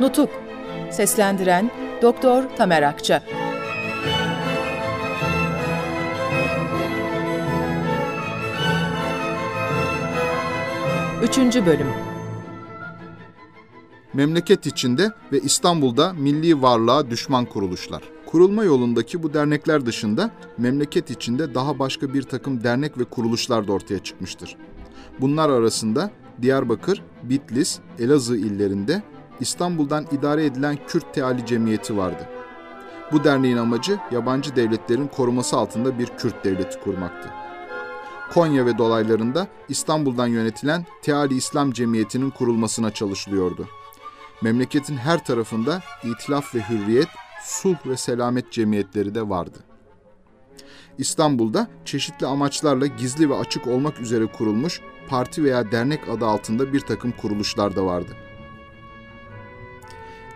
[0.00, 0.30] Nutuk
[0.90, 1.70] Seslendiren
[2.02, 3.22] Doktor Tamer Akça
[11.22, 11.86] Üçüncü Bölüm
[14.14, 18.02] Memleket içinde ve İstanbul'da milli varlığa düşman kuruluşlar.
[18.26, 23.72] Kurulma yolundaki bu dernekler dışında memleket içinde daha başka bir takım dernek ve kuruluşlar da
[23.72, 24.56] ortaya çıkmıştır.
[25.20, 26.10] Bunlar arasında
[26.42, 29.02] Diyarbakır, Bitlis, Elazığ illerinde
[29.40, 32.28] İstanbul'dan idare edilen Kürt Teali Cemiyeti vardı.
[33.12, 37.30] Bu derneğin amacı yabancı devletlerin koruması altında bir Kürt devleti kurmaktı.
[38.32, 43.68] Konya ve dolaylarında İstanbul'dan yönetilen Teali İslam Cemiyeti'nin kurulmasına çalışılıyordu.
[44.42, 47.08] Memleketin her tarafında İtilaf ve Hürriyet,
[47.44, 49.58] Sulh ve Selamet cemiyetleri de vardı.
[50.98, 56.80] İstanbul'da çeşitli amaçlarla gizli ve açık olmak üzere kurulmuş parti veya dernek adı altında bir
[56.80, 58.27] takım kuruluşlar da vardı.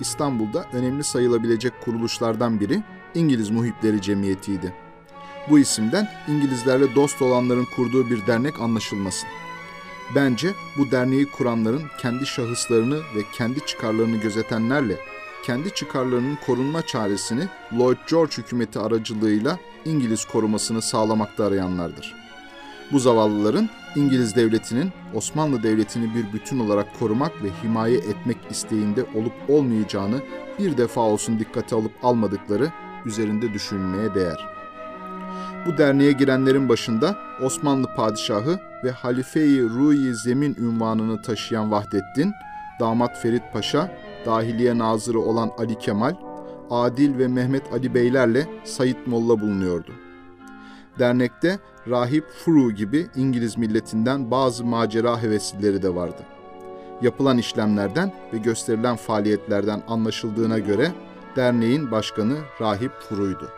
[0.00, 2.82] İstanbul'da önemli sayılabilecek kuruluşlardan biri
[3.14, 4.74] İngiliz Muhipleri Cemiyeti'ydi.
[5.50, 9.28] Bu isimden İngilizlerle dost olanların kurduğu bir dernek anlaşılmasın.
[10.14, 14.96] Bence bu derneği kuranların kendi şahıslarını ve kendi çıkarlarını gözetenlerle
[15.44, 22.19] kendi çıkarlarının korunma çaresini Lloyd George hükümeti aracılığıyla İngiliz korumasını sağlamakta arayanlardır.
[22.92, 29.32] Bu zavallıların İngiliz devletinin Osmanlı devletini bir bütün olarak korumak ve himaye etmek isteğinde olup
[29.48, 30.20] olmayacağını
[30.58, 32.72] bir defa olsun dikkate alıp almadıkları
[33.06, 34.46] üzerinde düşünmeye değer.
[35.66, 42.32] Bu derneğe girenlerin başında Osmanlı padişahı ve Halife-i Ruhi Zemin ünvanını taşıyan Vahdettin,
[42.80, 46.14] damat Ferit Paşa, dahiliye nazırı olan Ali Kemal,
[46.70, 49.92] Adil ve Mehmet Ali Beylerle Sayit Molla bulunuyordu.
[50.98, 56.22] Dernekte Rahip Furu gibi İngiliz milletinden bazı macera heveslileri de vardı.
[57.02, 60.92] Yapılan işlemlerden ve gösterilen faaliyetlerden anlaşıldığına göre
[61.36, 63.50] derneğin başkanı Rahip Furu'ydu.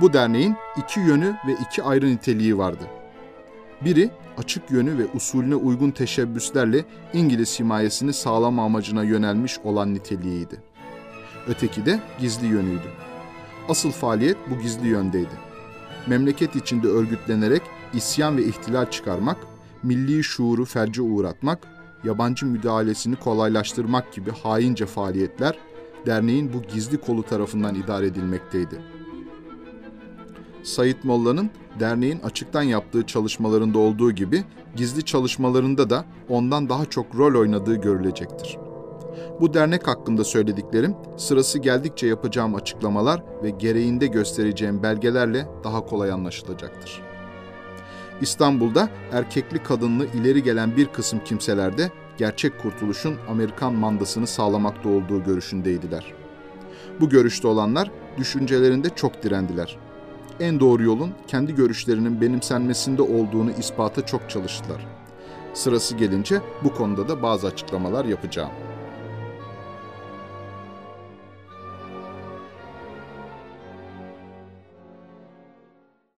[0.00, 2.84] Bu derneğin iki yönü ve iki ayrı niteliği vardı.
[3.80, 10.60] Biri açık yönü ve usulüne uygun teşebbüslerle İngiliz himayesini sağlama amacına yönelmiş olan niteliğiydi.
[11.48, 12.88] Öteki de gizli yönüydü.
[13.68, 15.49] Asıl faaliyet bu gizli yöndeydi.
[16.06, 17.62] Memleket içinde örgütlenerek
[17.94, 19.36] isyan ve ihtilal çıkarmak,
[19.82, 21.68] milli şuuru felce uğratmak,
[22.04, 25.54] yabancı müdahalesini kolaylaştırmak gibi haince faaliyetler
[26.06, 28.82] derneğin bu gizli kolu tarafından idare edilmekteydi.
[30.62, 31.50] Sayit Molla'nın
[31.80, 34.44] derneğin açıktan yaptığı çalışmalarında olduğu gibi
[34.76, 38.69] gizli çalışmalarında da ondan daha çok rol oynadığı görülecektir.
[39.40, 47.02] Bu dernek hakkında söylediklerim sırası geldikçe yapacağım açıklamalar ve gereğinde göstereceğim belgelerle daha kolay anlaşılacaktır.
[48.20, 56.14] İstanbul'da erkekli kadınlı ileri gelen bir kısım kimselerde gerçek kurtuluşun Amerikan mandasını sağlamakta olduğu görüşündeydiler.
[57.00, 59.78] Bu görüşte olanlar düşüncelerinde çok direndiler
[60.40, 64.86] en doğru yolun kendi görüşlerinin benimsenmesinde olduğunu ispata çok çalıştılar.
[65.54, 68.50] Sırası gelince bu konuda da bazı açıklamalar yapacağım.